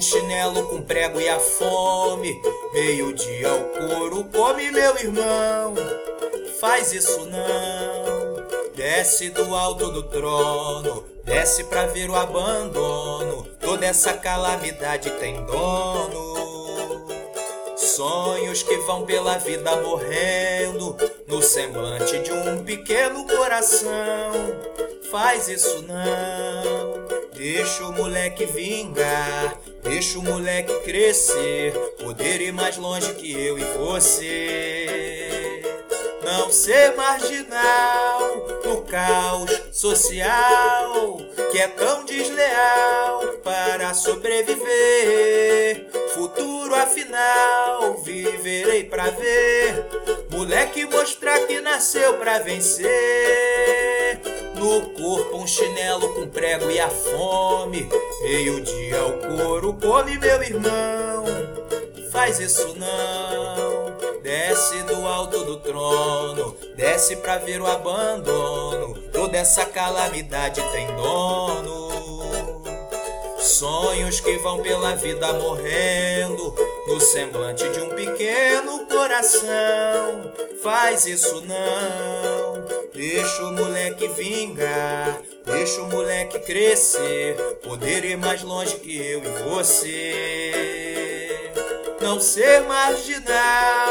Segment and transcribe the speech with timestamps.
[0.00, 2.40] um chinelo com prego e a fome.
[2.72, 5.74] Meio-dia o couro come, meu irmão.
[6.58, 8.19] Faz isso não.
[8.80, 13.46] Desce do alto do trono, desce pra ver o abandono.
[13.60, 17.06] Toda essa calamidade tem dono.
[17.76, 20.96] Sonhos que vão pela vida morrendo
[21.28, 24.32] no semblante de um pequeno coração.
[25.10, 27.06] Faz isso não.
[27.34, 33.64] Deixa o moleque vingar, deixa o moleque crescer, poder ir mais longe que eu e
[33.76, 35.60] você.
[36.24, 38.29] Não ser marginal
[38.70, 41.18] no caos social
[41.50, 45.88] que é tão desleal para sobreviver.
[46.14, 49.86] Futuro afinal, viverei pra ver.
[50.30, 52.86] Moleque mostrar que nasceu pra vencer.
[54.54, 57.88] No corpo um chinelo com prego e a fome.
[58.22, 61.24] Meio-dia o couro come meu irmão.
[62.12, 63.69] Faz isso não.
[64.22, 68.94] Desce do alto do trono, desce pra ver o abandono.
[69.12, 71.90] Toda essa calamidade tem dono.
[73.38, 76.54] Sonhos que vão pela vida morrendo
[76.86, 80.32] no semblante de um pequeno coração.
[80.62, 88.76] Faz isso não, deixa o moleque vingar, deixa o moleque crescer, poder ir mais longe
[88.76, 90.90] que eu e você.
[92.00, 93.89] Não ser marginal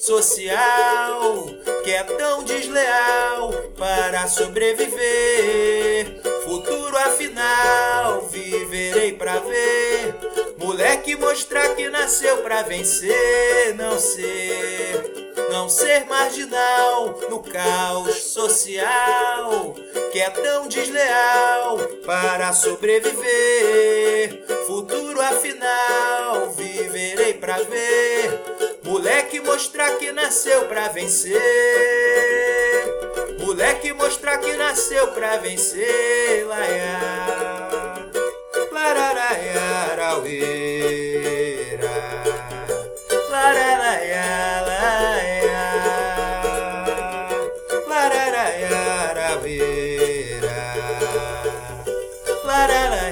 [0.00, 1.44] social
[1.84, 6.20] que é tão desleal para sobreviver.
[6.44, 10.14] Futuro afinal, viverei pra ver.
[10.56, 19.74] Moleque mostrar que nasceu pra vencer, não ser, não ser marginal no caos social
[20.12, 24.44] que é tão desleal para sobreviver.
[24.66, 28.39] Futuro afinal, viverei pra ver.
[28.90, 31.40] Moleque mostrar que nasceu pra vencer.
[33.38, 36.44] Moleque mostrar que nasceu pra vencer.
[36.44, 36.98] Laia,
[38.72, 41.88] lararaia, raueira.
[43.30, 45.66] Lararaia, laia.
[47.86, 50.58] Lararaia, raueira.
[52.44, 53.09] Lararaia.